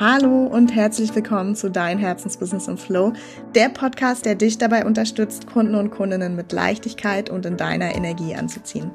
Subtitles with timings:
[0.00, 3.14] Hallo und herzlich willkommen zu Dein Herzensbusiness im Flow,
[3.56, 8.36] der Podcast, der dich dabei unterstützt, Kunden und Kundinnen mit Leichtigkeit und in deiner Energie
[8.36, 8.92] anzuziehen.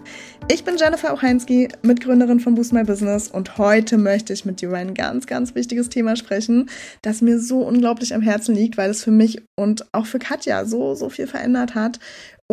[0.49, 4.69] Ich bin Jennifer Ocheinski, Mitgründerin von Boost My Business und heute möchte ich mit dir
[4.69, 6.70] über ein ganz, ganz wichtiges Thema sprechen,
[7.02, 10.63] das mir so unglaublich am Herzen liegt, weil es für mich und auch für Katja
[10.63, 11.99] so, so viel verändert hat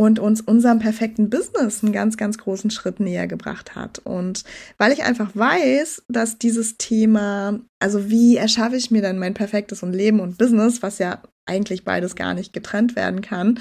[0.00, 3.98] und uns unserem perfekten Business einen ganz, ganz großen Schritt näher gebracht hat.
[3.98, 4.44] Und
[4.78, 9.82] weil ich einfach weiß, dass dieses Thema, also wie erschaffe ich mir dann mein perfektes
[9.82, 13.60] und Leben und Business, was ja eigentlich beides gar nicht getrennt werden kann,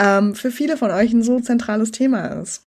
[0.00, 2.66] ähm, für viele von euch ein so zentrales Thema ist.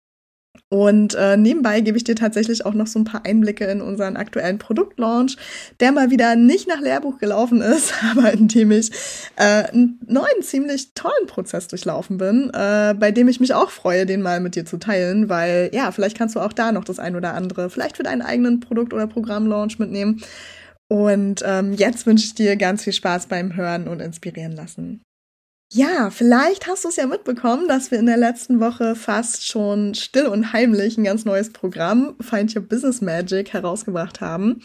[0.70, 4.16] Und äh, nebenbei gebe ich dir tatsächlich auch noch so ein paar Einblicke in unseren
[4.16, 5.36] aktuellen Produktlaunch,
[5.80, 8.90] der mal wieder nicht nach Lehrbuch gelaufen ist, aber in dem ich
[9.36, 14.06] äh, einen neuen, ziemlich tollen Prozess durchlaufen bin, äh, bei dem ich mich auch freue,
[14.06, 16.98] den mal mit dir zu teilen, weil ja, vielleicht kannst du auch da noch das
[16.98, 20.22] ein oder andere, vielleicht für deinen eigenen Produkt- oder Programmlaunch mitnehmen.
[20.90, 25.02] Und ähm, jetzt wünsche ich dir ganz viel Spaß beim Hören und inspirieren lassen.
[25.70, 29.94] Ja, vielleicht hast du es ja mitbekommen, dass wir in der letzten Woche fast schon
[29.94, 34.62] still und heimlich ein ganz neues Programm, Find Your Business Magic, herausgebracht haben.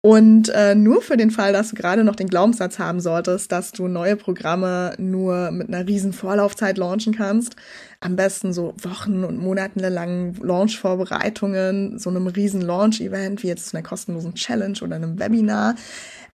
[0.00, 3.72] Und äh, nur für den Fall, dass du gerade noch den Glaubenssatz haben solltest, dass
[3.72, 7.54] du neue Programme nur mit einer riesen Vorlaufzeit launchen kannst,
[8.00, 14.34] am besten so Wochen und monatelang Launch-Vorbereitungen, so einem riesen Launch-Event wie jetzt einer kostenlosen
[14.34, 15.76] Challenge oder einem Webinar,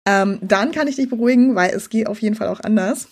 [0.07, 3.07] ähm, dann kann ich dich beruhigen, weil es geht auf jeden Fall auch anders.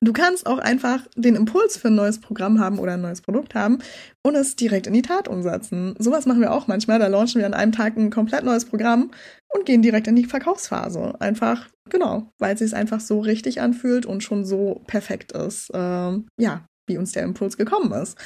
[0.00, 3.54] Du kannst auch einfach den Impuls für ein neues Programm haben oder ein neues Produkt
[3.54, 3.78] haben
[4.22, 5.94] und es direkt in die Tat umsetzen.
[5.98, 6.98] Sowas machen wir auch manchmal.
[6.98, 9.10] Da launchen wir an einem Tag ein komplett neues Programm
[9.48, 11.20] und gehen direkt in die Verkaufsphase.
[11.20, 15.70] Einfach, genau, weil es sich einfach so richtig anfühlt und schon so perfekt ist.
[15.74, 18.16] Ähm, ja, wie uns der Impuls gekommen ist.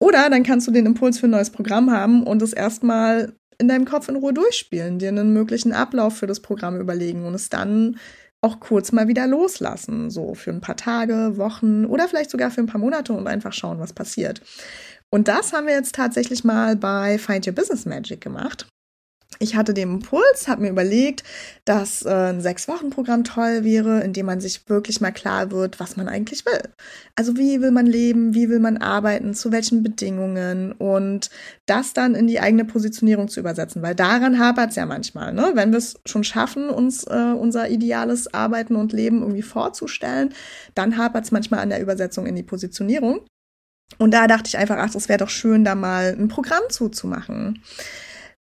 [0.00, 3.68] Oder dann kannst du den Impuls für ein neues Programm haben und es erstmal in
[3.68, 7.48] deinem Kopf in Ruhe durchspielen, dir einen möglichen Ablauf für das Programm überlegen und es
[7.48, 7.98] dann
[8.44, 12.60] auch kurz mal wieder loslassen, so für ein paar Tage, Wochen oder vielleicht sogar für
[12.60, 14.42] ein paar Monate und einfach schauen, was passiert.
[15.10, 18.66] Und das haben wir jetzt tatsächlich mal bei Find Your Business Magic gemacht
[19.38, 21.24] ich hatte den Impuls, habe mir überlegt,
[21.64, 25.96] dass äh, ein Sechs-Wochen-Programm toll wäre, in dem man sich wirklich mal klar wird, was
[25.96, 26.62] man eigentlich will.
[27.16, 31.30] Also wie will man leben, wie will man arbeiten, zu welchen Bedingungen und
[31.66, 35.32] das dann in die eigene Positionierung zu übersetzen, weil daran hapert es ja manchmal.
[35.32, 35.52] Ne?
[35.54, 40.32] Wenn wir es schon schaffen, uns äh, unser ideales Arbeiten und Leben irgendwie vorzustellen,
[40.74, 43.20] dann hapert es manchmal an der Übersetzung in die Positionierung.
[43.98, 47.62] Und da dachte ich einfach, ach, es wäre doch schön, da mal ein Programm zuzumachen.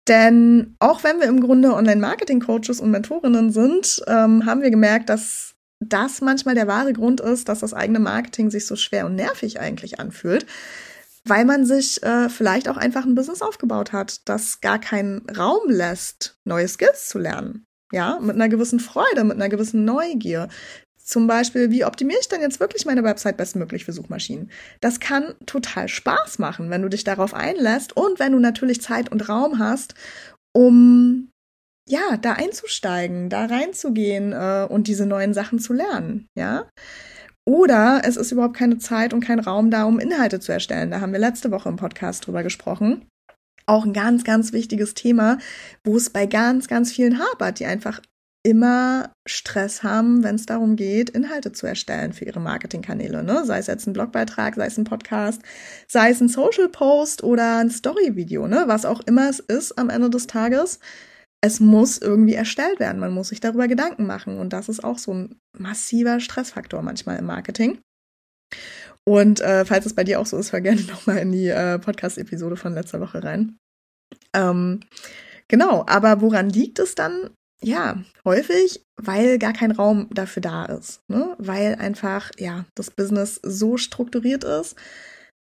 [0.07, 5.55] Denn auch wenn wir im Grunde Online-Marketing-Coaches und Mentorinnen sind, ähm, haben wir gemerkt, dass
[5.79, 9.59] das manchmal der wahre Grund ist, dass das eigene Marketing sich so schwer und nervig
[9.59, 10.45] eigentlich anfühlt,
[11.25, 15.69] weil man sich äh, vielleicht auch einfach ein Business aufgebaut hat, das gar keinen Raum
[15.69, 17.65] lässt, neue Skills zu lernen.
[17.91, 20.49] Ja, mit einer gewissen Freude, mit einer gewissen Neugier,
[21.03, 24.49] zum Beispiel, wie optimiere ich denn jetzt wirklich meine Website bestmöglich für Suchmaschinen?
[24.79, 29.11] Das kann total Spaß machen, wenn du dich darauf einlässt und wenn du natürlich Zeit
[29.11, 29.95] und Raum hast,
[30.55, 31.29] um
[31.89, 36.69] ja, da einzusteigen, da reinzugehen äh, und diese neuen Sachen zu lernen, ja?
[37.45, 40.91] Oder es ist überhaupt keine Zeit und kein Raum da, um Inhalte zu erstellen.
[40.91, 43.05] Da haben wir letzte Woche im Podcast drüber gesprochen.
[43.65, 45.39] Auch ein ganz, ganz wichtiges Thema,
[45.83, 48.01] wo es bei ganz, ganz vielen hapert, die einfach
[48.43, 53.23] immer Stress haben, wenn es darum geht, Inhalte zu erstellen für ihre Marketingkanäle.
[53.23, 53.45] Ne?
[53.45, 55.41] Sei es jetzt ein Blogbeitrag, sei es ein Podcast,
[55.87, 58.65] sei es ein Social Post oder ein Story-Video, ne?
[58.67, 60.79] was auch immer es ist am Ende des Tages.
[61.41, 62.99] Es muss irgendwie erstellt werden.
[62.99, 64.37] Man muss sich darüber Gedanken machen.
[64.37, 67.79] Und das ist auch so ein massiver Stressfaktor manchmal im Marketing.
[69.05, 71.79] Und äh, falls es bei dir auch so ist, hör gerne nochmal in die äh,
[71.79, 73.57] Podcast-Episode von letzter Woche rein.
[74.33, 74.81] Ähm,
[75.47, 77.29] genau, aber woran liegt es dann?
[77.63, 81.01] Ja, häufig, weil gar kein Raum dafür da ist.
[81.07, 81.35] Ne?
[81.37, 84.75] Weil einfach, ja, das Business so strukturiert ist,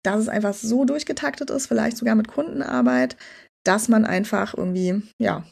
[0.04, 3.18] dass es einfach so durchgetaktet ist, vielleicht sogar mit Kundenarbeit,
[3.66, 5.44] dass man einfach irgendwie, ja,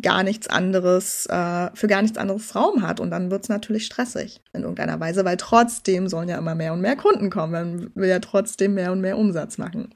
[0.00, 3.00] gar nichts anderes, äh, für gar nichts anderes Raum hat.
[3.00, 6.72] Und dann wird es natürlich stressig in irgendeiner Weise, weil trotzdem sollen ja immer mehr
[6.72, 7.52] und mehr Kunden kommen.
[7.52, 9.94] Man will ja trotzdem mehr und mehr Umsatz machen.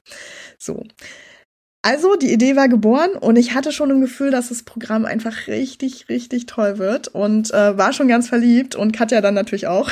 [0.58, 0.82] So.
[1.86, 5.48] Also, die Idee war geboren und ich hatte schon ein Gefühl, dass das Programm einfach
[5.48, 9.90] richtig, richtig toll wird und äh, war schon ganz verliebt und Katja dann natürlich auch,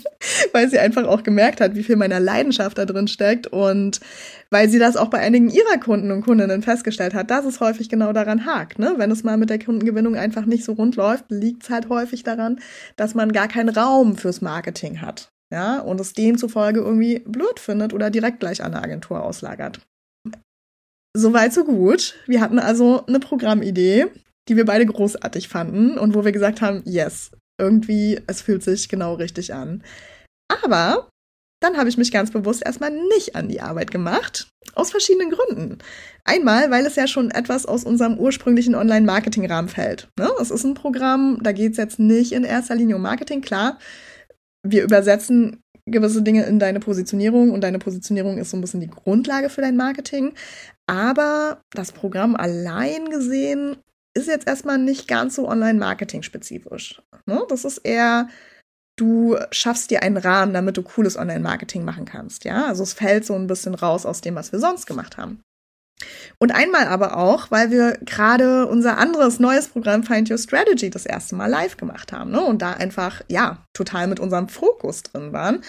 [0.52, 4.00] weil sie einfach auch gemerkt hat, wie viel meiner Leidenschaft da drin steckt und
[4.48, 7.90] weil sie das auch bei einigen ihrer Kunden und Kundinnen festgestellt hat, dass es häufig
[7.90, 8.78] genau daran hakt.
[8.78, 8.94] Ne?
[8.96, 12.22] Wenn es mal mit der Kundengewinnung einfach nicht so rund läuft, liegt es halt häufig
[12.22, 12.58] daran,
[12.96, 15.30] dass man gar keinen Raum fürs Marketing hat.
[15.52, 19.80] Ja, und es demzufolge irgendwie blöd findet oder direkt gleich an eine Agentur auslagert.
[21.16, 22.14] Soweit, so gut.
[22.26, 24.10] Wir hatten also eine Programmidee
[24.48, 28.88] die wir beide großartig fanden und wo wir gesagt haben, yes, irgendwie, es fühlt sich
[28.88, 29.82] genau richtig an.
[30.48, 31.08] Aber
[31.60, 34.48] dann habe ich mich ganz bewusst erstmal nicht an die Arbeit gemacht.
[34.74, 35.78] Aus verschiedenen Gründen.
[36.24, 40.08] Einmal, weil es ja schon etwas aus unserem ursprünglichen Online-Marketing-Rahmen fällt.
[40.18, 40.28] Ne?
[40.40, 43.40] Es ist ein Programm, da geht es jetzt nicht in erster Linie um Marketing.
[43.40, 43.78] Klar,
[44.66, 48.90] wir übersetzen gewisse Dinge in deine Positionierung und deine Positionierung ist so ein bisschen die
[48.90, 50.32] Grundlage für dein Marketing.
[50.86, 53.76] Aber das Programm allein gesehen
[54.16, 57.02] ist jetzt erstmal nicht ganz so Online-Marketing-spezifisch.
[57.26, 57.42] Ne?
[57.48, 58.28] Das ist eher
[58.96, 62.44] du schaffst dir einen Rahmen, damit du cooles Online-Marketing machen kannst.
[62.44, 65.42] Ja, also es fällt so ein bisschen raus aus dem, was wir sonst gemacht haben.
[66.38, 71.06] Und einmal aber auch, weil wir gerade unser anderes neues Programm Find Your Strategy das
[71.06, 72.42] erste Mal live gemacht haben ne?
[72.42, 75.62] und da einfach, ja, total mit unserem Fokus drin waren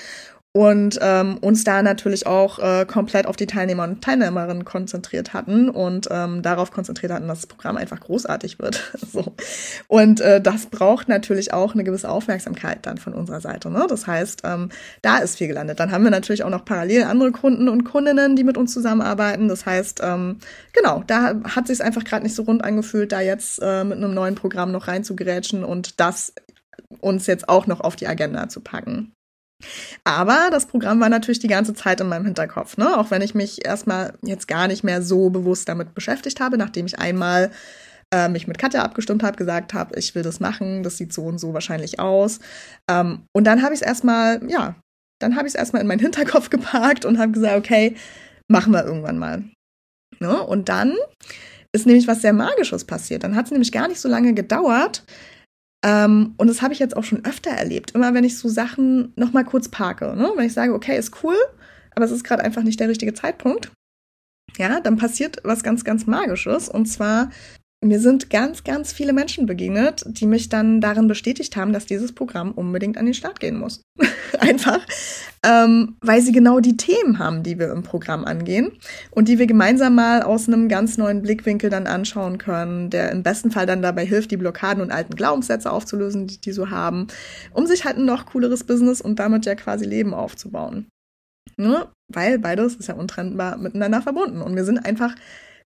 [0.55, 5.67] und ähm, uns da natürlich auch äh, komplett auf die Teilnehmer und Teilnehmerinnen konzentriert hatten
[5.67, 8.93] und ähm, darauf konzentriert hatten, dass das Programm einfach großartig wird.
[9.11, 9.35] so.
[9.89, 13.69] Und äh, das braucht natürlich auch eine gewisse Aufmerksamkeit dann von unserer Seite.
[13.69, 13.85] Ne?
[13.89, 14.69] Das heißt, ähm,
[15.01, 15.81] da ist viel gelandet.
[15.81, 19.49] Dann haben wir natürlich auch noch parallel andere Kunden und Kundinnen, die mit uns zusammenarbeiten.
[19.49, 20.37] Das heißt, ähm,
[20.71, 24.13] genau, da hat sich einfach gerade nicht so rund angefühlt, da jetzt äh, mit einem
[24.13, 26.31] neuen Programm noch reinzugrätschen und das
[27.01, 29.14] uns jetzt auch noch auf die Agenda zu packen.
[30.03, 32.97] Aber das Programm war natürlich die ganze Zeit in meinem Hinterkopf, ne?
[32.97, 36.85] Auch wenn ich mich erstmal jetzt gar nicht mehr so bewusst damit beschäftigt habe, nachdem
[36.85, 37.51] ich einmal
[38.13, 41.23] äh, mich mit Katja abgestimmt habe, gesagt habe, ich will das machen, das sieht so
[41.23, 42.39] und so wahrscheinlich aus.
[42.89, 44.75] Ähm, und dann habe ich es erstmal, ja,
[45.19, 47.95] dann habe ich es erstmal in meinen Hinterkopf geparkt und habe gesagt, okay,
[48.47, 49.43] machen wir irgendwann mal.
[50.19, 50.41] Ne?
[50.41, 50.95] Und dann
[51.73, 53.23] ist nämlich was sehr Magisches passiert.
[53.23, 55.03] Dann hat es nämlich gar nicht so lange gedauert,
[55.85, 57.91] ähm, und das habe ich jetzt auch schon öfter erlebt.
[57.91, 60.31] Immer wenn ich so Sachen nochmal kurz parke, ne?
[60.35, 61.35] wenn ich sage, okay, ist cool,
[61.93, 63.71] aber es ist gerade einfach nicht der richtige Zeitpunkt,
[64.57, 66.69] ja, dann passiert was ganz, ganz Magisches.
[66.69, 67.29] Und zwar
[67.83, 72.13] mir sind ganz, ganz viele Menschen begegnet, die mich dann darin bestätigt haben, dass dieses
[72.13, 73.81] Programm unbedingt an den Start gehen muss.
[74.39, 74.79] Einfach,
[75.43, 78.71] ähm, weil sie genau die Themen haben, die wir im Programm angehen
[79.11, 83.23] und die wir gemeinsam mal aus einem ganz neuen Blickwinkel dann anschauen können, der im
[83.23, 87.07] besten Fall dann dabei hilft, die Blockaden und alten Glaubenssätze aufzulösen, die die so haben,
[87.53, 90.87] um sich halt ein noch cooleres Business und damit ja quasi Leben aufzubauen.
[91.57, 91.87] Ne?
[92.11, 95.15] Weil beides ist ja untrennbar miteinander verbunden und wir sind einfach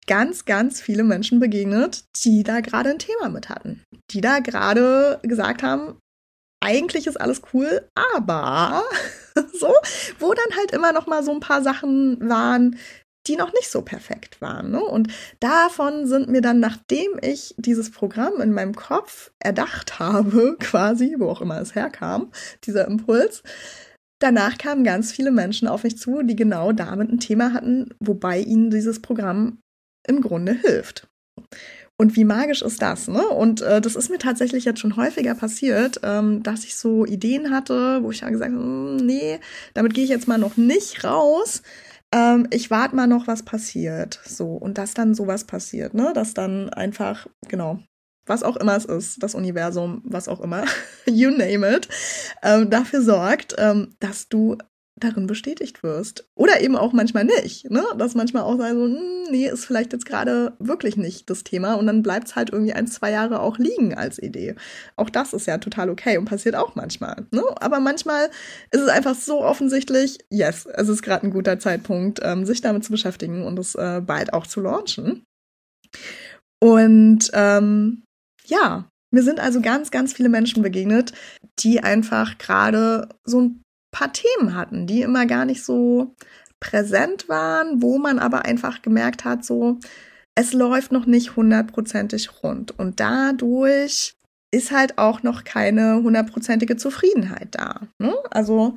[0.06, 3.82] ganz, ganz viele Menschen begegnet, die da gerade ein Thema mit hatten.
[4.10, 5.98] Die da gerade gesagt haben,
[6.64, 8.82] eigentlich ist alles cool, aber
[9.52, 9.72] so,
[10.18, 12.76] wo dann halt immer noch mal so ein paar Sachen waren,
[13.26, 14.70] die noch nicht so perfekt waren.
[14.70, 14.82] Ne?
[14.82, 21.16] Und davon sind mir dann, nachdem ich dieses Programm in meinem Kopf erdacht habe, quasi,
[21.18, 22.30] wo auch immer es herkam,
[22.64, 23.42] dieser Impuls,
[24.20, 28.38] danach kamen ganz viele Menschen auf mich zu, die genau damit ein Thema hatten, wobei
[28.38, 29.58] ihnen dieses Programm
[30.06, 31.08] im Grunde hilft.
[31.98, 33.26] Und wie magisch ist das, ne?
[33.26, 37.50] Und äh, das ist mir tatsächlich jetzt schon häufiger passiert, ähm, dass ich so Ideen
[37.50, 39.40] hatte, wo ich dann gesagt habe, hm, nee,
[39.72, 41.62] damit gehe ich jetzt mal noch nicht raus.
[42.12, 44.20] Ähm, ich warte mal noch, was passiert.
[44.26, 46.12] So, und dass dann sowas passiert, ne?
[46.14, 47.80] Dass dann einfach, genau,
[48.26, 50.64] was auch immer es ist, das Universum, was auch immer,
[51.06, 51.88] you name it,
[52.42, 54.58] ähm, dafür sorgt, ähm, dass du
[54.98, 56.26] darin bestätigt wirst.
[56.34, 57.84] Oder eben auch manchmal nicht, ne?
[57.98, 61.74] Dass manchmal auch sei so, hm, nee, ist vielleicht jetzt gerade wirklich nicht das Thema
[61.74, 64.54] und dann bleibt es halt irgendwie ein, zwei Jahre auch liegen als Idee.
[64.96, 67.42] Auch das ist ja total okay und passiert auch manchmal, ne?
[67.60, 68.30] Aber manchmal
[68.70, 72.84] ist es einfach so offensichtlich, yes, es ist gerade ein guter Zeitpunkt, ähm, sich damit
[72.84, 75.24] zu beschäftigen und es äh, bald auch zu launchen.
[76.62, 78.02] Und ähm,
[78.46, 81.12] ja, mir sind also ganz, ganz viele Menschen begegnet,
[81.58, 83.62] die einfach gerade so ein
[83.96, 86.14] paar Themen hatten, die immer gar nicht so
[86.60, 89.78] präsent waren, wo man aber einfach gemerkt hat, so,
[90.34, 92.78] es läuft noch nicht hundertprozentig rund.
[92.78, 94.14] Und dadurch
[94.52, 97.88] ist halt auch noch keine hundertprozentige Zufriedenheit da.
[97.98, 98.14] Ne?
[98.30, 98.74] Also,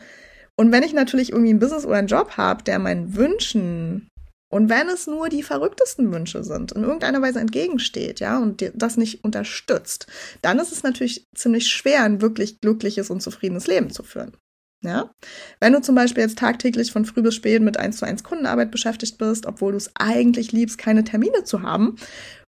[0.56, 4.08] und wenn ich natürlich irgendwie ein Business oder einen Job habe, der meinen Wünschen
[4.52, 8.98] und wenn es nur die verrücktesten Wünsche sind, in irgendeiner Weise entgegensteht, ja, und das
[8.98, 10.08] nicht unterstützt,
[10.42, 14.32] dann ist es natürlich ziemlich schwer, ein wirklich glückliches und zufriedenes Leben zu führen.
[14.82, 15.10] Ja?
[15.60, 18.72] Wenn du zum Beispiel jetzt tagtäglich von früh bis spät mit 1 zu 1 Kundenarbeit
[18.72, 21.98] beschäftigt bist, obwohl du es eigentlich liebst, keine Termine zu haben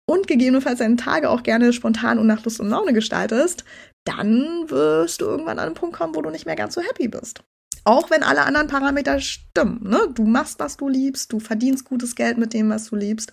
[0.08, 3.64] und gegebenenfalls deine Tage auch gerne spontan und nach Lust und Laune gestaltest,
[4.04, 7.08] dann wirst du irgendwann an einen Punkt kommen, wo du nicht mehr ganz so happy
[7.08, 7.42] bist.
[7.84, 9.80] Auch wenn alle anderen Parameter stimmen.
[9.82, 10.08] Ne?
[10.12, 13.30] Du machst, was du liebst, du verdienst gutes Geld mit dem, was du liebst.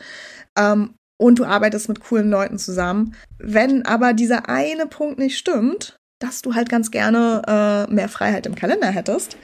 [0.58, 3.16] Ähm, und du arbeitest mit coolen Leuten zusammen.
[3.40, 8.46] Wenn aber dieser eine Punkt nicht stimmt, dass du halt ganz gerne äh, mehr Freiheit
[8.46, 9.38] im Kalender hättest,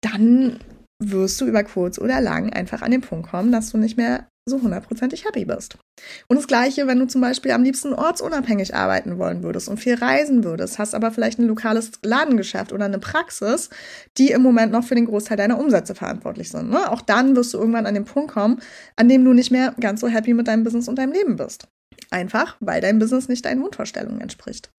[0.00, 0.60] dann
[1.02, 4.28] wirst du über kurz oder lang einfach an den Punkt kommen, dass du nicht mehr
[4.48, 5.76] so hundertprozentig happy bist.
[6.28, 9.94] Und das Gleiche, wenn du zum Beispiel am liebsten ortsunabhängig arbeiten wollen würdest und viel
[9.94, 13.70] reisen würdest, hast aber vielleicht ein lokales Ladengeschäft oder eine Praxis,
[14.16, 16.70] die im Moment noch für den Großteil deiner Umsätze verantwortlich sind.
[16.70, 16.90] Ne?
[16.90, 18.60] Auch dann wirst du irgendwann an den Punkt kommen,
[18.96, 21.66] an dem du nicht mehr ganz so happy mit deinem Business und deinem Leben bist.
[22.10, 24.70] Einfach, weil dein Business nicht deinen Wunschvorstellungen entspricht.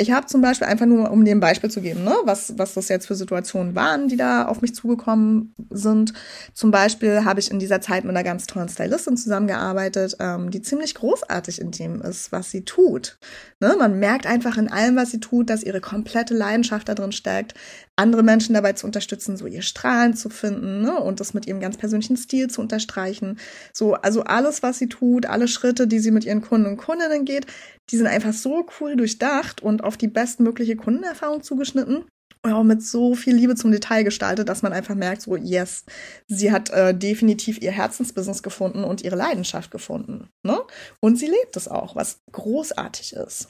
[0.00, 2.74] Ich habe zum Beispiel einfach nur, um dir ein Beispiel zu geben, ne, was, was
[2.74, 6.12] das jetzt für Situationen waren, die da auf mich zugekommen sind.
[6.54, 10.62] Zum Beispiel habe ich in dieser Zeit mit einer ganz tollen Stylistin zusammengearbeitet, ähm, die
[10.62, 13.18] ziemlich großartig in dem ist, was sie tut.
[13.58, 17.10] Ne, man merkt einfach in allem, was sie tut, dass ihre komplette Leidenschaft da drin
[17.10, 17.54] steckt,
[17.98, 21.60] andere Menschen dabei zu unterstützen, so ihr Strahlen zu finden ne, und das mit ihrem
[21.60, 23.38] ganz persönlichen Stil zu unterstreichen.
[23.72, 27.24] So, also alles, was sie tut, alle Schritte, die sie mit ihren Kunden und Kundinnen
[27.24, 27.46] geht,
[27.90, 32.04] die sind einfach so cool durchdacht und auf die bestmögliche Kundenerfahrung zugeschnitten
[32.42, 35.84] und auch mit so viel Liebe zum Detail gestaltet, dass man einfach merkt, so yes,
[36.28, 40.28] sie hat äh, definitiv ihr Herzensbusiness gefunden und ihre Leidenschaft gefunden.
[40.44, 40.60] Ne?
[41.00, 43.48] Und sie lebt es auch, was großartig ist.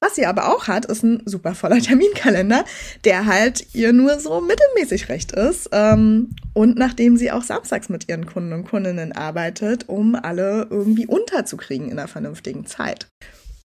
[0.00, 2.64] Was sie aber auch hat, ist ein super voller Terminkalender,
[3.04, 5.68] der halt ihr nur so mittelmäßig recht ist.
[5.72, 11.06] Ähm, und nachdem sie auch samstags mit ihren Kunden und Kundinnen arbeitet, um alle irgendwie
[11.06, 13.08] unterzukriegen in einer vernünftigen Zeit.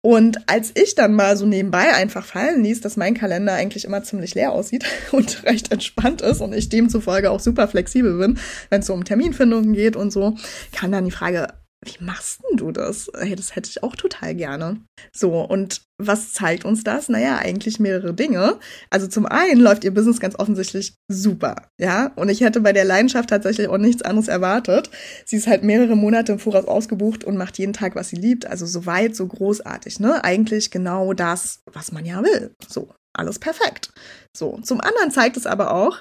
[0.06, 4.04] Und als ich dann mal so nebenbei einfach fallen ließ, dass mein Kalender eigentlich immer
[4.04, 8.38] ziemlich leer aussieht und recht entspannt ist und ich demzufolge auch super flexibel bin,
[8.70, 10.36] wenn es so um Terminfindungen geht und so,
[10.72, 11.48] kam dann die Frage,
[11.84, 13.10] wie machst denn du das?
[13.16, 14.80] Hey, das hätte ich auch total gerne.
[15.14, 17.08] So, und was zeigt uns das?
[17.08, 18.58] Naja, eigentlich mehrere Dinge.
[18.90, 22.12] Also zum einen läuft ihr Business ganz offensichtlich super, ja.
[22.16, 24.90] Und ich hätte bei der Leidenschaft tatsächlich auch nichts anderes erwartet.
[25.24, 28.46] Sie ist halt mehrere Monate im Voraus ausgebucht und macht jeden Tag, was sie liebt.
[28.46, 30.24] Also so weit, so großartig, ne?
[30.24, 32.54] Eigentlich genau das, was man ja will.
[32.68, 33.90] So, alles perfekt.
[34.36, 36.00] So, zum anderen zeigt es aber auch,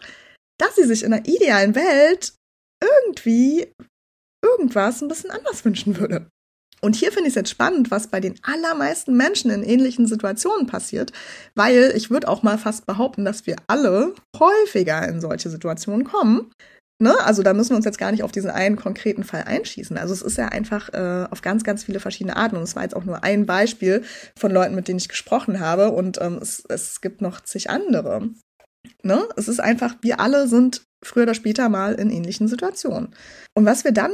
[0.58, 2.34] dass sie sich in einer idealen Welt
[2.82, 3.72] irgendwie
[4.46, 6.28] irgendwas ein bisschen anders wünschen würde.
[6.82, 10.68] Und hier finde ich es jetzt spannend, was bei den allermeisten Menschen in ähnlichen Situationen
[10.68, 11.12] passiert,
[11.56, 16.52] weil ich würde auch mal fast behaupten, dass wir alle häufiger in solche Situationen kommen.
[17.02, 17.14] Ne?
[17.22, 19.98] Also da müssen wir uns jetzt gar nicht auf diesen einen konkreten Fall einschießen.
[19.98, 22.56] Also es ist ja einfach äh, auf ganz, ganz viele verschiedene Arten.
[22.56, 24.04] Und es war jetzt auch nur ein Beispiel
[24.38, 25.92] von Leuten, mit denen ich gesprochen habe.
[25.92, 28.30] Und ähm, es, es gibt noch zig andere.
[29.04, 29.28] Ne?
[29.36, 33.14] Es ist einfach, wir alle sind früher oder später mal in ähnlichen Situationen.
[33.56, 34.12] Und was wir dann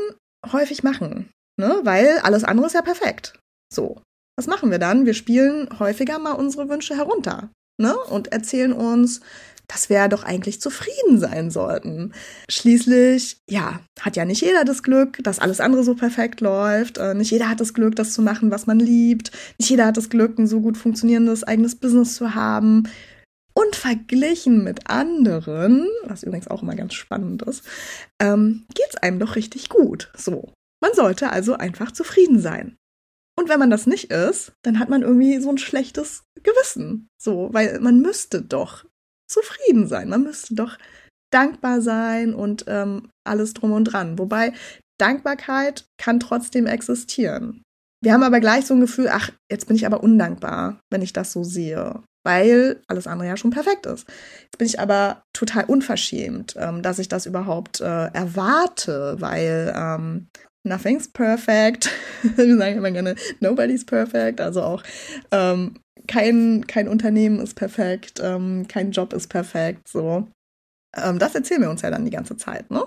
[0.51, 1.29] häufig machen,
[1.59, 1.79] ne?
[1.83, 3.39] weil alles andere ist ja perfekt.
[3.73, 4.01] So,
[4.37, 5.05] was machen wir dann?
[5.05, 7.95] Wir spielen häufiger mal unsere Wünsche herunter ne?
[7.97, 9.21] und erzählen uns,
[9.71, 12.13] dass wir doch eigentlich zufrieden sein sollten.
[12.49, 16.97] Schließlich, ja, hat ja nicht jeder das Glück, dass alles andere so perfekt läuft.
[16.97, 19.31] Äh, nicht jeder hat das Glück, das zu machen, was man liebt.
[19.57, 22.83] Nicht jeder hat das Glück, ein so gut funktionierendes eigenes Business zu haben.
[23.61, 27.63] Und verglichen mit anderen, was übrigens auch immer ganz spannend ist,
[28.19, 30.11] ähm, geht's einem doch richtig gut.
[30.17, 30.51] So.
[30.81, 32.75] Man sollte also einfach zufrieden sein.
[33.37, 37.07] Und wenn man das nicht ist, dann hat man irgendwie so ein schlechtes Gewissen.
[37.21, 38.85] So, weil man müsste doch
[39.29, 40.09] zufrieden sein.
[40.09, 40.79] Man müsste doch
[41.31, 44.17] dankbar sein und ähm, alles drum und dran.
[44.17, 44.53] Wobei
[44.99, 47.61] Dankbarkeit kann trotzdem existieren.
[48.03, 51.13] Wir haben aber gleich so ein Gefühl, ach, jetzt bin ich aber undankbar, wenn ich
[51.13, 54.07] das so sehe weil alles andere ja schon perfekt ist.
[54.43, 60.27] Jetzt bin ich aber total unverschämt, ähm, dass ich das überhaupt äh, erwarte, weil ähm,
[60.63, 61.89] nothing's perfect.
[62.23, 64.41] Wir sagen immer gerne, nobody's perfect.
[64.41, 64.83] Also auch
[65.31, 65.75] ähm,
[66.07, 69.87] kein, kein Unternehmen ist perfekt, ähm, kein Job ist perfekt.
[69.87, 70.27] So,
[70.95, 72.69] ähm, das erzählen wir uns ja dann die ganze Zeit.
[72.69, 72.83] Ne?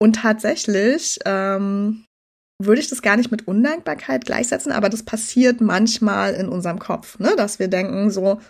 [0.00, 2.04] Und tatsächlich ähm,
[2.64, 7.18] würde ich das gar nicht mit Undankbarkeit gleichsetzen, aber das passiert manchmal in unserem Kopf,
[7.18, 7.34] ne?
[7.36, 8.40] dass wir denken so,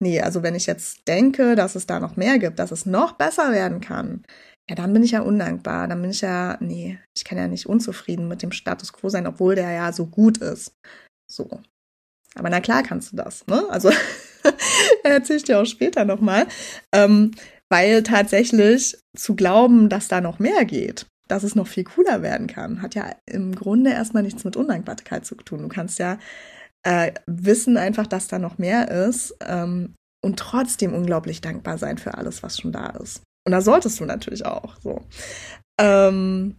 [0.00, 3.12] nee, also wenn ich jetzt denke, dass es da noch mehr gibt, dass es noch
[3.12, 4.24] besser werden kann,
[4.68, 7.66] ja, dann bin ich ja undankbar, dann bin ich ja, nee, ich kann ja nicht
[7.66, 10.72] unzufrieden mit dem Status quo sein, obwohl der ja so gut ist.
[11.30, 11.60] So.
[12.34, 13.66] Aber na klar kannst du das, ne?
[13.68, 13.90] Also
[15.04, 16.46] erzähle ich dir auch später nochmal.
[16.92, 17.32] Ähm,
[17.72, 22.46] weil tatsächlich zu glauben, dass da noch mehr geht, dass es noch viel cooler werden
[22.46, 25.62] kann, hat ja im Grunde erstmal nichts mit Undankbarkeit zu tun.
[25.62, 26.18] Du kannst ja
[26.84, 32.14] äh, wissen einfach, dass da noch mehr ist ähm, und trotzdem unglaublich dankbar sein für
[32.14, 33.22] alles, was schon da ist.
[33.46, 35.00] Und da solltest du natürlich auch so.
[35.80, 36.56] Ähm,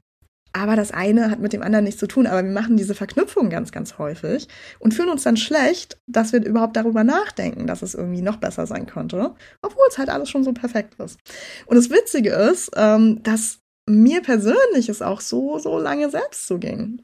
[0.54, 2.26] aber das eine hat mit dem anderen nichts zu tun.
[2.26, 4.48] Aber wir machen diese Verknüpfung ganz, ganz häufig
[4.80, 8.66] und fühlen uns dann schlecht, dass wir überhaupt darüber nachdenken, dass es irgendwie noch besser
[8.66, 11.20] sein könnte, obwohl es halt alles schon so perfekt ist.
[11.68, 16.58] Und das Witzige ist, ähm, dass mir persönlich es auch so, so lange selbst so
[16.60, 17.04] ging.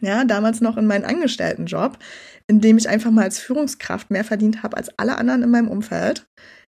[0.00, 1.98] Ja, damals noch in meinem Angestelltenjob,
[2.46, 5.68] in dem ich einfach mal als Führungskraft mehr verdient habe als alle anderen in meinem
[5.68, 6.26] Umfeld,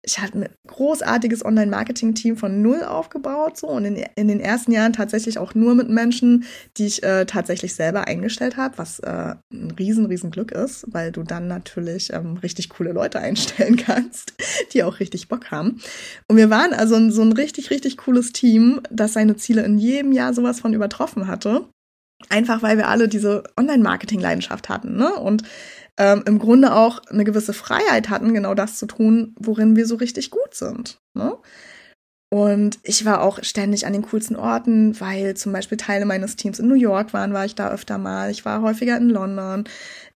[0.04, 4.92] ich hatte ein großartiges Online-Marketing-Team von null aufgebaut, so und in, in, den ersten Jahren
[4.92, 6.44] tatsächlich auch nur mit Menschen,
[6.76, 11.12] die ich äh, tatsächlich selber eingestellt habe, was äh, ein riesen, riesen Glück ist, weil
[11.12, 14.34] du dann natürlich ähm, richtig coole Leute einstellen kannst,
[14.72, 15.80] die auch richtig Bock haben.
[16.28, 20.12] Und wir waren also so ein richtig, richtig cooles Team, das seine Ziele in jedem
[20.12, 21.66] Jahr sowas von übertroffen hatte.
[22.30, 25.14] Einfach weil wir alle diese Online-Marketing-Leidenschaft hatten, ne?
[25.14, 25.42] Und
[25.98, 29.96] ähm, im Grunde auch eine gewisse Freiheit hatten, genau das zu tun, worin wir so
[29.96, 30.98] richtig gut sind.
[31.14, 31.36] Ne?
[32.32, 36.58] Und ich war auch ständig an den coolsten Orten, weil zum Beispiel Teile meines Teams
[36.58, 38.30] in New York waren, war ich da öfter mal.
[38.30, 39.64] Ich war häufiger in London.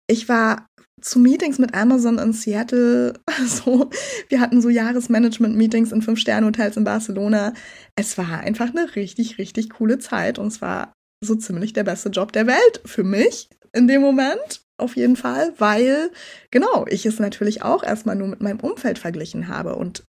[0.09, 0.67] Ich war
[1.01, 3.15] zu Meetings mit Amazon in Seattle.
[3.47, 3.91] So,
[4.29, 7.53] wir hatten so Jahresmanagement-Meetings in Fünf-Sterne-Hotels in Barcelona.
[7.95, 10.93] Es war einfach eine richtig, richtig coole Zeit und es war
[11.25, 15.53] so ziemlich der beste Job der Welt für mich in dem Moment auf jeden Fall,
[15.59, 16.11] weil
[16.51, 20.05] genau, ich es natürlich auch erstmal nur mit meinem Umfeld verglichen habe und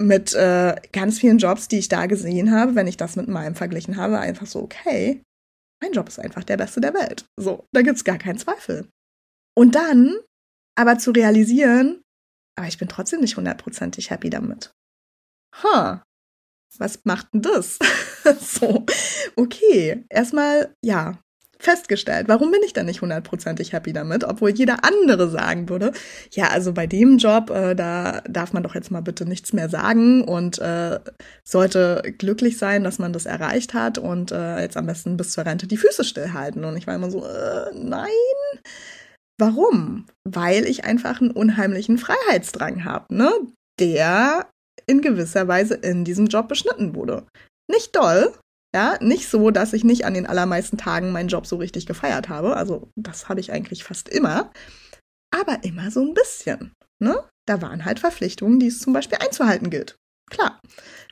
[0.00, 3.54] mit äh, ganz vielen Jobs, die ich da gesehen habe, wenn ich das mit meinem
[3.54, 5.22] verglichen habe, einfach so, okay,
[5.82, 7.24] mein Job ist einfach der beste der Welt.
[7.38, 8.88] So, da gibt's gar keinen Zweifel.
[9.56, 10.16] Und dann
[10.78, 12.02] aber zu realisieren,
[12.56, 14.72] aber ich bin trotzdem nicht hundertprozentig happy damit.
[15.62, 16.00] Ha, huh,
[16.78, 17.78] was macht denn das?
[18.40, 18.86] so,
[19.36, 21.18] okay, erstmal, ja,
[21.62, 22.28] festgestellt.
[22.28, 25.92] Warum bin ich dann nicht hundertprozentig happy damit, obwohl jeder andere sagen würde,
[26.32, 29.68] ja, also bei dem Job, äh, da darf man doch jetzt mal bitte nichts mehr
[29.68, 30.98] sagen und äh,
[31.44, 35.46] sollte glücklich sein, dass man das erreicht hat und äh, jetzt am besten bis zur
[35.46, 36.64] Rente die Füße stillhalten.
[36.64, 38.08] Und ich war immer so, äh, nein.
[39.38, 40.06] Warum?
[40.24, 43.30] Weil ich einfach einen unheimlichen Freiheitsdrang habe, ne?
[43.80, 44.46] Der
[44.86, 47.24] in gewisser Weise in diesem Job beschnitten wurde.
[47.70, 48.32] Nicht doll,
[48.74, 52.28] ja, nicht so, dass ich nicht an den allermeisten Tagen meinen Job so richtig gefeiert
[52.28, 52.56] habe.
[52.56, 54.50] Also das habe ich eigentlich fast immer.
[55.30, 56.72] Aber immer so ein bisschen.
[56.98, 57.22] Ne?
[57.46, 59.96] Da waren halt Verpflichtungen, die es zum Beispiel einzuhalten gilt.
[60.30, 60.60] Klar.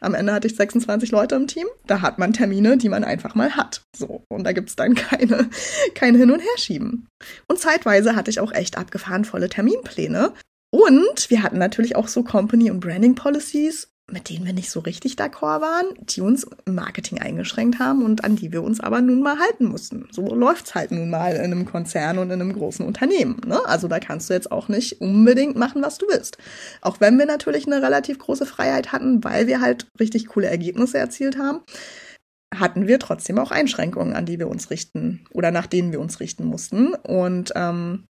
[0.01, 1.67] Am Ende hatte ich 26 Leute im Team.
[1.87, 3.83] Da hat man Termine, die man einfach mal hat.
[3.95, 4.25] So.
[4.31, 5.51] Und da gibt's dann keine,
[5.95, 7.09] kein Hin- und Herschieben.
[7.47, 10.33] Und zeitweise hatte ich auch echt abgefahren volle Terminpläne.
[10.73, 14.81] Und wir hatten natürlich auch so Company- und Branding Policies, mit denen wir nicht so
[14.81, 19.01] richtig d'accord waren, die uns im Marketing eingeschränkt haben und an die wir uns aber
[19.01, 20.09] nun mal halten mussten.
[20.11, 23.41] So läuft's halt nun mal in einem Konzern und in einem großen Unternehmen.
[23.47, 23.61] Ne?
[23.67, 26.39] Also da kannst du jetzt auch nicht unbedingt machen, was du willst.
[26.81, 30.99] Auch wenn wir natürlich eine relativ große Freiheit hatten, weil wir halt richtig coole Ergebnisse
[30.99, 31.61] erzielt haben,
[32.55, 36.21] hatten wir trotzdem auch Einschränkungen, an die wir uns richten oder nach denen wir uns
[36.21, 36.95] richten mussten.
[36.95, 38.07] Und ähm,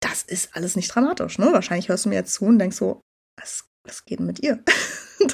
[0.00, 1.38] das ist alles nicht dramatisch.
[1.38, 1.48] Ne?
[1.52, 3.00] Wahrscheinlich hörst du mir jetzt zu und denkst so,
[3.38, 4.62] was was geht mit ihr?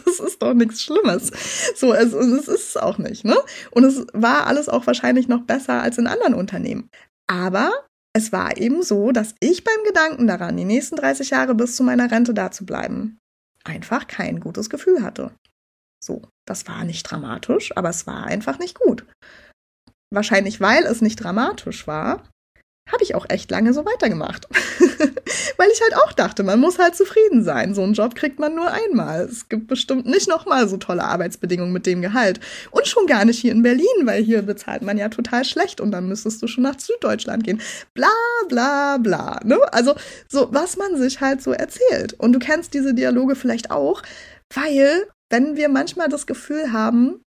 [0.05, 1.31] Das ist doch nichts Schlimmes.
[1.77, 3.37] So, es, es ist es auch nicht, ne?
[3.71, 6.91] Und es war alles auch wahrscheinlich noch besser als in anderen Unternehmen.
[7.29, 7.71] Aber
[8.13, 11.85] es war eben so, dass ich beim Gedanken daran, die nächsten 30 Jahre bis zu
[11.85, 13.19] meiner Rente da zu bleiben,
[13.63, 15.31] einfach kein gutes Gefühl hatte.
[16.03, 19.07] So, das war nicht dramatisch, aber es war einfach nicht gut.
[20.13, 22.29] Wahrscheinlich, weil es nicht dramatisch war,
[22.93, 24.47] habe ich auch echt lange so weitergemacht.
[25.57, 27.75] Weil ich halt auch dachte, man muss halt zufrieden sein.
[27.75, 29.23] So einen Job kriegt man nur einmal.
[29.23, 32.41] Es gibt bestimmt nicht nochmal so tolle Arbeitsbedingungen mit dem Gehalt.
[32.71, 35.91] Und schon gar nicht hier in Berlin, weil hier bezahlt man ja total schlecht und
[35.91, 37.61] dann müsstest du schon nach Süddeutschland gehen.
[37.95, 38.09] Bla,
[38.49, 39.41] bla, bla.
[39.45, 39.59] Ne?
[39.73, 39.95] Also,
[40.29, 42.15] so, was man sich halt so erzählt.
[42.15, 44.03] Und du kennst diese Dialoge vielleicht auch,
[44.55, 47.21] weil, wenn wir manchmal das Gefühl haben,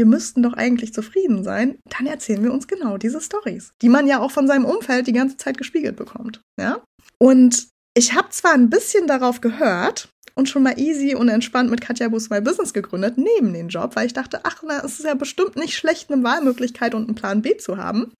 [0.00, 4.06] wir müssten doch eigentlich zufrieden sein, dann erzählen wir uns genau diese Stories, die man
[4.06, 6.40] ja auch von seinem Umfeld die ganze Zeit gespiegelt bekommt.
[6.58, 6.82] Ja?
[7.18, 11.82] Und ich habe zwar ein bisschen darauf gehört und schon mal easy und entspannt mit
[11.82, 15.04] Katja Bus My Business gegründet, neben den Job, weil ich dachte, ach, na, es ist
[15.04, 18.14] ja bestimmt nicht schlecht, eine Wahlmöglichkeit und einen Plan B zu haben.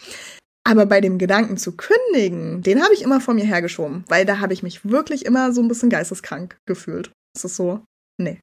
[0.64, 4.40] Aber bei dem Gedanken zu kündigen, den habe ich immer vor mir hergeschoben, weil da
[4.40, 7.10] habe ich mich wirklich immer so ein bisschen geisteskrank gefühlt.
[7.34, 7.82] Es ist so,
[8.18, 8.38] nee,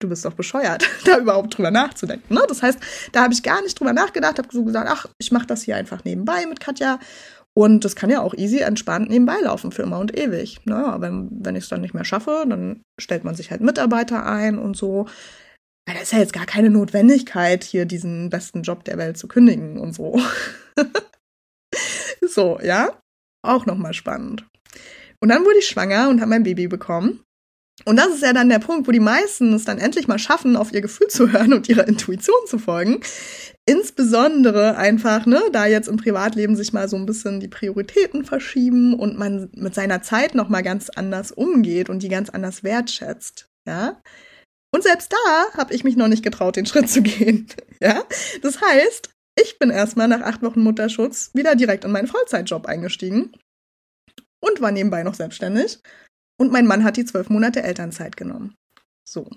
[0.00, 2.34] du bist doch bescheuert, da überhaupt drüber nachzudenken.
[2.34, 2.42] Ne?
[2.48, 2.80] Das heißt,
[3.12, 5.76] da habe ich gar nicht drüber nachgedacht, habe so gesagt, ach, ich mache das hier
[5.76, 6.98] einfach nebenbei mit Katja.
[7.52, 10.60] Und das kann ja auch easy entspannt nebenbei laufen für immer und ewig.
[10.64, 14.24] Naja, wenn, wenn ich es dann nicht mehr schaffe, dann stellt man sich halt Mitarbeiter
[14.24, 15.06] ein und so.
[15.88, 19.26] Ja, da ist ja jetzt gar keine Notwendigkeit, hier diesen besten Job der Welt zu
[19.26, 20.20] kündigen und so.
[22.26, 23.00] so, ja.
[23.42, 24.46] Auch nochmal spannend.
[25.20, 27.24] Und dann wurde ich schwanger und habe mein Baby bekommen.
[27.84, 30.56] Und das ist ja dann der Punkt, wo die meisten es dann endlich mal schaffen,
[30.56, 33.00] auf ihr Gefühl zu hören und ihrer Intuition zu folgen.
[33.66, 38.94] Insbesondere einfach, ne, da jetzt im Privatleben sich mal so ein bisschen die Prioritäten verschieben
[38.94, 43.48] und man mit seiner Zeit noch mal ganz anders umgeht und die ganz anders wertschätzt,
[43.66, 44.00] ja.
[44.72, 47.46] Und selbst da habe ich mich noch nicht getraut, den Schritt zu gehen,
[47.80, 48.02] ja.
[48.42, 53.32] Das heißt, ich bin erstmal nach acht Wochen Mutterschutz wieder direkt in meinen Vollzeitjob eingestiegen
[54.40, 55.80] und war nebenbei noch selbstständig
[56.40, 58.54] Und mein Mann hat die zwölf Monate Elternzeit genommen.
[59.04, 59.28] So.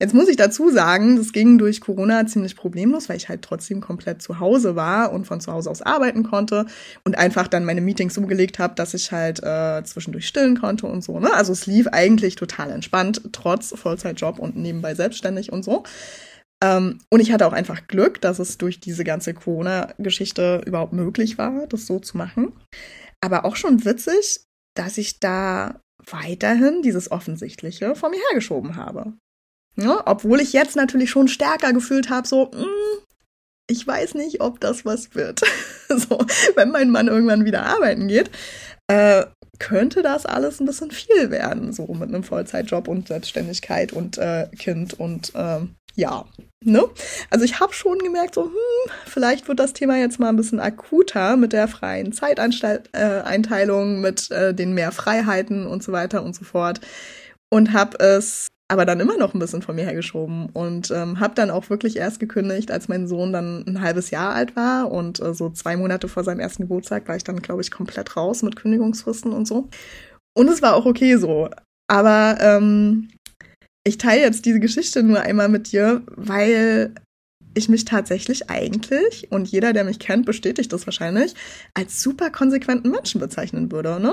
[0.00, 3.82] Jetzt muss ich dazu sagen, das ging durch Corona ziemlich problemlos, weil ich halt trotzdem
[3.82, 6.64] komplett zu Hause war und von zu Hause aus arbeiten konnte
[7.04, 11.04] und einfach dann meine Meetings umgelegt habe, dass ich halt äh, zwischendurch stillen konnte und
[11.04, 11.20] so.
[11.20, 11.30] Ne?
[11.34, 15.82] Also es lief eigentlich total entspannt, trotz Vollzeitjob und nebenbei selbstständig und so.
[16.64, 21.36] Ähm, und ich hatte auch einfach Glück, dass es durch diese ganze Corona-Geschichte überhaupt möglich
[21.36, 22.54] war, das so zu machen.
[23.20, 29.12] Aber auch schon witzig, dass ich da weiterhin dieses Offensichtliche vor mir hergeschoben habe.
[29.76, 33.06] Ja, obwohl ich jetzt natürlich schon stärker gefühlt habe, so, mh, hm,
[33.68, 35.40] ich weiß nicht, ob das was wird.
[35.88, 36.18] so,
[36.54, 38.30] wenn mein Mann irgendwann wieder arbeiten geht,
[38.86, 39.26] äh,
[39.58, 44.48] könnte das alles ein bisschen viel werden, so mit einem Vollzeitjob und Selbstständigkeit und äh,
[44.58, 45.60] Kind und äh,
[45.96, 46.26] ja,
[46.64, 46.84] ne?
[47.30, 50.60] Also ich habe schon gemerkt, so, hm, vielleicht wird das Thema jetzt mal ein bisschen
[50.60, 56.34] akuter mit der freien Zeiteinteilung, äh, mit äh, den mehr Freiheiten und so weiter und
[56.34, 56.80] so fort.
[57.50, 61.36] Und habe es aber dann immer noch ein bisschen von mir hergeschoben und ähm, habe
[61.36, 65.20] dann auch wirklich erst gekündigt, als mein Sohn dann ein halbes Jahr alt war und
[65.20, 68.42] äh, so zwei Monate vor seinem ersten Geburtstag war ich dann, glaube ich, komplett raus
[68.42, 69.68] mit Kündigungsfristen und so.
[70.36, 71.48] Und es war auch okay so.
[71.88, 73.08] Aber ähm,
[73.86, 76.92] ich teile jetzt diese Geschichte nur einmal mit dir, weil
[77.54, 81.34] ich mich tatsächlich eigentlich, und jeder, der mich kennt, bestätigt das wahrscheinlich,
[81.72, 84.00] als super konsequenten Menschen bezeichnen würde.
[84.00, 84.12] Ne?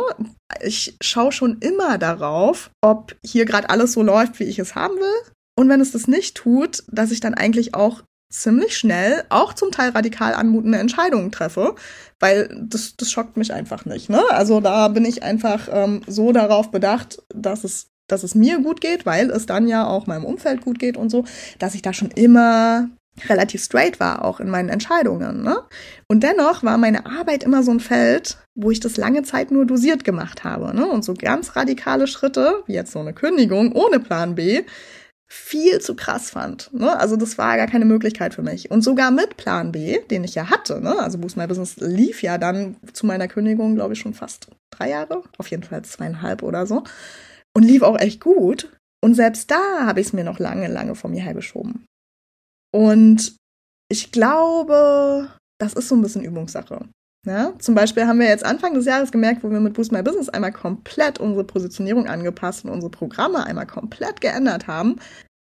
[0.62, 4.96] Ich schaue schon immer darauf, ob hier gerade alles so läuft, wie ich es haben
[4.96, 5.34] will.
[5.58, 9.72] Und wenn es das nicht tut, dass ich dann eigentlich auch ziemlich schnell auch zum
[9.72, 11.76] Teil radikal anmutende Entscheidungen treffe,
[12.20, 14.10] weil das, das schockt mich einfach nicht.
[14.10, 14.22] Ne?
[14.30, 18.80] Also da bin ich einfach ähm, so darauf bedacht, dass es dass es mir gut
[18.80, 21.26] geht, weil es dann ja auch meinem Umfeld gut geht und so,
[21.60, 22.90] dass ich da schon immer
[23.28, 25.44] relativ straight war, auch in meinen Entscheidungen.
[25.44, 25.58] Ne?
[26.08, 29.66] Und dennoch war meine Arbeit immer so ein Feld, wo ich das lange Zeit nur
[29.66, 30.76] dosiert gemacht habe.
[30.76, 30.86] Ne?
[30.88, 34.64] Und so ganz radikale Schritte, wie jetzt so eine Kündigung ohne Plan B,
[35.28, 36.72] viel zu krass fand.
[36.74, 36.98] Ne?
[37.00, 38.72] Also das war gar keine Möglichkeit für mich.
[38.72, 40.98] Und sogar mit Plan B, den ich ja hatte, ne?
[41.00, 44.90] also Boost My Business lief ja dann zu meiner Kündigung, glaube ich, schon fast drei
[44.90, 46.84] Jahre, auf jeden Fall zweieinhalb oder so
[47.56, 48.72] und lief auch echt gut.
[49.04, 51.86] Und selbst da habe ich es mir noch lange, lange vor mir hergeschoben.
[52.74, 53.36] Und
[53.90, 56.88] ich glaube, das ist so ein bisschen Übungssache.
[57.26, 60.02] Ja, zum Beispiel haben wir jetzt Anfang des Jahres gemerkt, wo wir mit Boost My
[60.02, 65.00] Business einmal komplett unsere Positionierung angepasst und unsere Programme einmal komplett geändert haben.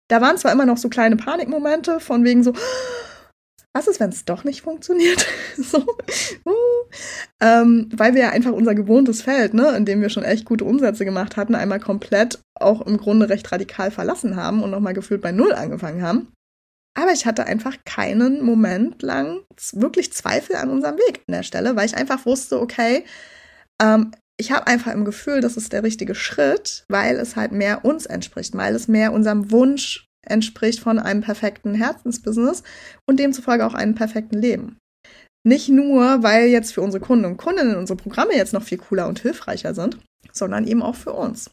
[0.09, 2.53] Da waren zwar immer noch so kleine Panikmomente von wegen so,
[3.73, 5.27] was ist, wenn es doch nicht funktioniert?
[5.57, 5.79] so.
[6.45, 6.53] Uh.
[7.41, 10.65] Ähm, weil wir ja einfach unser gewohntes Feld, ne, in dem wir schon echt gute
[10.65, 15.23] Umsätze gemacht hatten, einmal komplett auch im Grunde recht radikal verlassen haben und nochmal gefühlt
[15.23, 16.33] bei Null angefangen haben.
[16.95, 21.77] Aber ich hatte einfach keinen Moment lang wirklich Zweifel an unserem Weg an der Stelle,
[21.77, 23.05] weil ich einfach wusste, okay,
[23.81, 27.85] ähm, ich habe einfach im Gefühl, das ist der richtige Schritt, weil es halt mehr
[27.85, 32.63] uns entspricht, weil es mehr unserem Wunsch entspricht von einem perfekten Herzensbusiness
[33.07, 34.77] und demzufolge auch einem perfekten Leben.
[35.47, 39.09] Nicht nur, weil jetzt für unsere Kunden und Kundinnen unsere Programme jetzt noch viel cooler
[39.09, 39.99] und hilfreicher sind,
[40.33, 41.51] sondern eben auch für uns.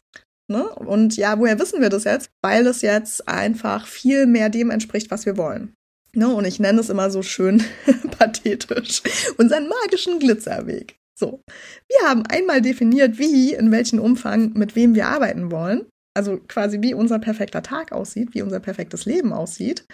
[0.49, 0.67] Ne?
[0.69, 2.29] Und ja, woher wissen wir das jetzt?
[2.41, 5.73] Weil es jetzt einfach viel mehr dem entspricht, was wir wollen.
[6.13, 6.27] Ne?
[6.27, 7.63] Und ich nenne es immer so schön
[8.19, 9.01] pathetisch,
[9.37, 10.97] unseren magischen Glitzerweg.
[11.17, 11.41] So,
[11.89, 15.85] wir haben einmal definiert, wie, in welchem Umfang, mit wem wir arbeiten wollen
[16.17, 19.85] also quasi wie unser perfekter Tag aussieht, wie unser perfektes Leben aussieht.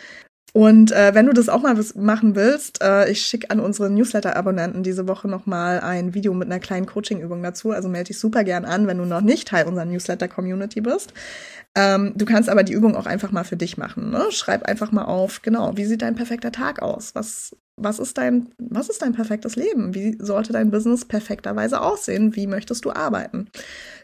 [0.55, 4.83] Und äh, wenn du das auch mal machen willst, äh, ich schicke an unsere Newsletter-Abonnenten
[4.83, 7.71] diese Woche nochmal ein Video mit einer kleinen Coaching-Übung dazu.
[7.71, 11.11] Also melde dich super gern an, wenn du noch nicht Teil unserer Newsletter-Community bist.
[11.75, 14.11] Ähm, du kannst aber die Übung auch einfach mal für dich machen.
[14.11, 14.25] Ne?
[14.29, 17.15] Schreib einfach mal auf, genau, wie sieht dein perfekter Tag aus?
[17.15, 19.95] Was, was, ist dein, was ist dein perfektes Leben?
[19.95, 22.35] Wie sollte dein Business perfekterweise aussehen?
[22.35, 23.49] Wie möchtest du arbeiten?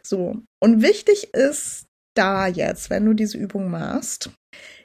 [0.01, 0.37] So.
[0.59, 1.85] Und wichtig ist,
[2.19, 4.29] da jetzt, wenn du diese Übung machst.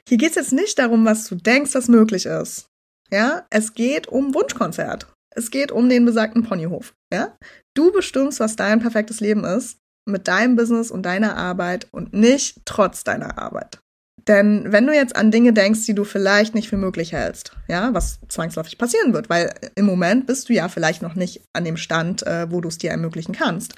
[0.07, 2.67] Hier geht es jetzt nicht darum, was du denkst, was möglich ist.
[3.11, 5.07] Ja, es geht um Wunschkonzert.
[5.35, 6.93] Es geht um den besagten Ponyhof.
[7.13, 7.35] Ja,
[7.75, 12.61] du bestimmst, was dein perfektes Leben ist mit deinem Business und deiner Arbeit und nicht
[12.65, 13.79] trotz deiner Arbeit.
[14.27, 17.93] Denn wenn du jetzt an Dinge denkst, die du vielleicht nicht für möglich hältst, ja,
[17.93, 21.77] was zwangsläufig passieren wird, weil im Moment bist du ja vielleicht noch nicht an dem
[21.77, 23.75] Stand, äh, wo du es dir ermöglichen kannst,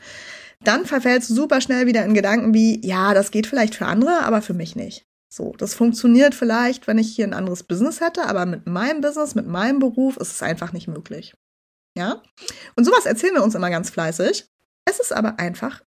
[0.63, 4.23] dann verfällst du super schnell wieder in Gedanken wie, ja, das geht vielleicht für andere,
[4.23, 5.05] aber für mich nicht.
[5.29, 9.35] So, das funktioniert vielleicht, wenn ich hier ein anderes Business hätte, aber mit meinem Business,
[9.35, 11.35] mit meinem Beruf ist es einfach nicht möglich.
[11.97, 12.23] Ja?
[12.75, 14.47] Und sowas erzählen wir uns immer ganz fleißig.
[14.85, 15.83] Es ist aber einfach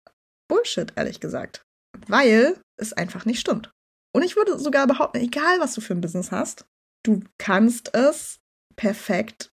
[0.50, 1.66] Bullshit, ehrlich gesagt.
[2.08, 3.72] Weil es einfach nicht stimmt.
[4.14, 6.66] Und ich würde sogar behaupten, egal was du für ein Business hast,
[7.04, 8.40] du kannst es
[8.76, 9.52] perfekt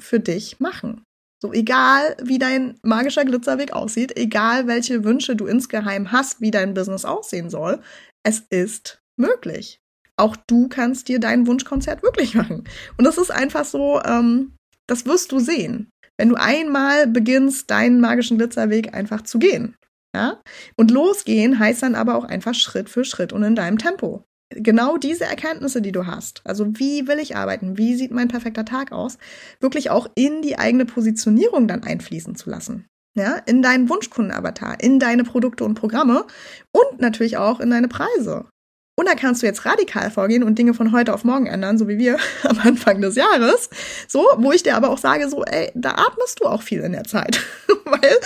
[0.00, 1.04] für dich machen.
[1.40, 6.74] So egal, wie dein magischer Glitzerweg aussieht, egal welche Wünsche du insgeheim hast, wie dein
[6.74, 7.80] Business aussehen soll,
[8.24, 9.80] es ist möglich.
[10.16, 12.64] Auch du kannst dir dein Wunschkonzert wirklich machen.
[12.96, 14.56] Und das ist einfach so, ähm,
[14.88, 15.90] das wirst du sehen.
[16.16, 19.76] Wenn du einmal beginnst, deinen magischen Glitzerweg einfach zu gehen.
[20.14, 20.40] Ja?
[20.76, 24.96] Und losgehen heißt dann aber auch einfach Schritt für Schritt und in deinem Tempo genau
[24.96, 28.92] diese Erkenntnisse, die du hast, also wie will ich arbeiten, wie sieht mein perfekter Tag
[28.92, 29.18] aus,
[29.60, 32.86] wirklich auch in die eigene Positionierung dann einfließen zu lassen.
[33.14, 36.24] Ja, in deinen Wunschkundenavatar, in deine Produkte und Programme
[36.72, 38.46] und natürlich auch in deine Preise.
[38.98, 41.86] Und da kannst du jetzt radikal vorgehen und Dinge von heute auf morgen ändern, so
[41.86, 43.70] wie wir am Anfang des Jahres.
[44.08, 46.92] So, wo ich dir aber auch sage, so, ey, da atmest du auch viel in
[46.92, 47.40] der Zeit.
[47.84, 48.18] Weil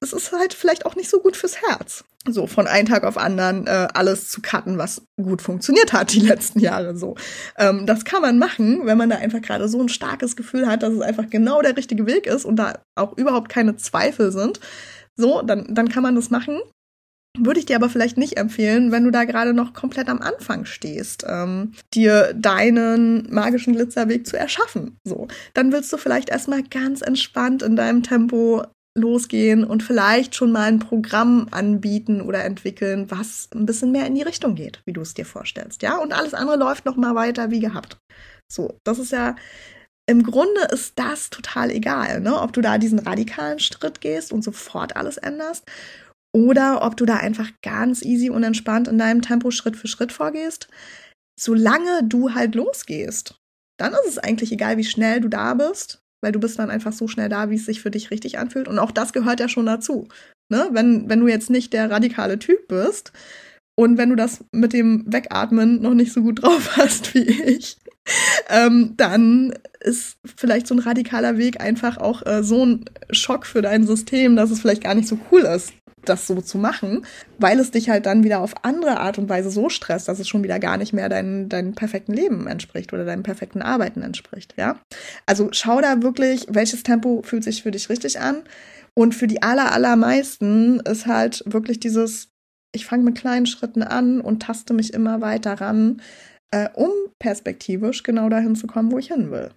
[0.00, 2.04] es ist halt vielleicht auch nicht so gut fürs Herz.
[2.26, 6.20] So von einem Tag auf anderen äh, alles zu cutten, was gut funktioniert hat die
[6.26, 7.16] letzten Jahre so.
[7.56, 10.82] Ähm, das kann man machen, wenn man da einfach gerade so ein starkes Gefühl hat,
[10.82, 14.60] dass es einfach genau der richtige Weg ist und da auch überhaupt keine Zweifel sind.
[15.16, 16.60] So, dann, dann kann man das machen.
[17.36, 20.64] Würde ich dir aber vielleicht nicht empfehlen, wenn du da gerade noch komplett am Anfang
[20.64, 24.96] stehst, ähm, dir deinen magischen Glitzerweg zu erschaffen.
[25.04, 28.64] So, dann willst du vielleicht erstmal ganz entspannt in deinem Tempo
[28.98, 34.14] losgehen und vielleicht schon mal ein Programm anbieten oder entwickeln, was ein bisschen mehr in
[34.14, 35.98] die Richtung geht, wie du es dir vorstellst, ja?
[35.98, 37.96] Und alles andere läuft noch mal weiter wie gehabt.
[38.50, 39.36] So, das ist ja
[40.08, 42.40] im Grunde ist das total egal, ne?
[42.40, 45.64] Ob du da diesen radikalen Schritt gehst und sofort alles änderst
[46.34, 50.12] oder ob du da einfach ganz easy und entspannt in deinem Tempo Schritt für Schritt
[50.12, 50.68] vorgehst,
[51.38, 53.36] solange du halt losgehst.
[53.78, 56.92] Dann ist es eigentlich egal, wie schnell du da bist, weil du bist dann einfach
[56.92, 58.68] so schnell da, wie es sich für dich richtig anfühlt.
[58.68, 60.08] Und auch das gehört ja schon dazu.
[60.50, 60.68] Ne?
[60.72, 63.12] Wenn, wenn du jetzt nicht der radikale Typ bist
[63.78, 67.78] und wenn du das mit dem Wegatmen noch nicht so gut drauf hast wie ich,
[68.48, 73.62] ähm, dann ist vielleicht so ein radikaler Weg einfach auch äh, so ein Schock für
[73.62, 77.06] dein System, dass es vielleicht gar nicht so cool ist, das so zu machen,
[77.38, 80.26] weil es dich halt dann wieder auf andere Art und Weise so stresst, dass es
[80.26, 84.54] schon wieder gar nicht mehr deinem dein perfekten Leben entspricht oder deinem perfekten Arbeiten entspricht,
[84.56, 84.80] ja.
[85.24, 88.42] Also schau da wirklich, welches Tempo fühlt sich für dich richtig an.
[88.94, 92.30] Und für die aller, allermeisten ist halt wirklich dieses,
[92.74, 96.02] ich fange mit kleinen Schritten an und taste mich immer weiter ran,
[96.50, 99.50] äh, um perspektivisch genau dahin zu kommen, wo ich hin will.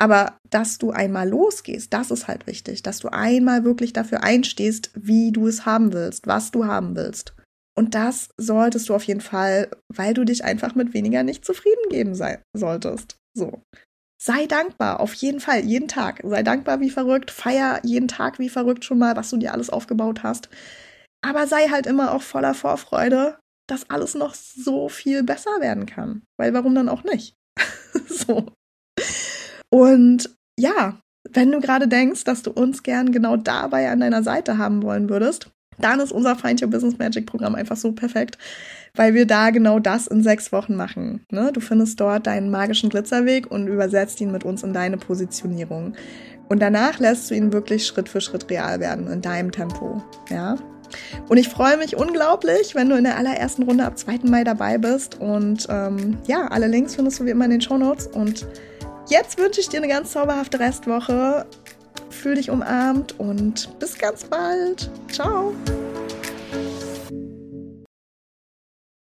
[0.00, 4.90] Aber dass du einmal losgehst, das ist halt wichtig, dass du einmal wirklich dafür einstehst,
[4.94, 7.34] wie du es haben willst, was du haben willst.
[7.76, 11.88] Und das solltest du auf jeden Fall, weil du dich einfach mit weniger nicht zufrieden
[11.90, 13.16] geben sei, solltest.
[13.34, 13.62] So.
[14.20, 16.20] Sei dankbar, auf jeden Fall, jeden Tag.
[16.24, 19.70] Sei dankbar wie verrückt, feier jeden Tag wie verrückt schon mal, was du dir alles
[19.70, 20.48] aufgebaut hast.
[21.24, 26.22] Aber sei halt immer auch voller Vorfreude, dass alles noch so viel besser werden kann.
[26.38, 27.34] Weil warum dann auch nicht?
[28.06, 28.46] so.
[29.70, 34.58] Und ja, wenn du gerade denkst, dass du uns gern genau dabei an deiner Seite
[34.58, 38.38] haben wollen würdest, dann ist unser Find Your Business Magic Programm einfach so perfekt,
[38.94, 41.24] weil wir da genau das in sechs Wochen machen.
[41.32, 41.50] Ne?
[41.52, 45.94] Du findest dort deinen magischen Glitzerweg und übersetzt ihn mit uns in deine Positionierung.
[46.48, 50.04] Und danach lässt du ihn wirklich Schritt für Schritt real werden in deinem Tempo.
[50.30, 50.58] Ja.
[51.28, 54.20] Und ich freue mich unglaublich, wenn du in der allerersten Runde ab 2.
[54.24, 55.20] Mai dabei bist.
[55.20, 58.06] Und ähm, ja, alle Links findest du wie immer in den Show Notes.
[58.08, 58.46] Und
[59.08, 61.44] Jetzt wünsche ich dir eine ganz zauberhafte Restwoche.
[62.08, 64.90] Fühl dich umarmt und bis ganz bald.
[65.10, 65.52] Ciao.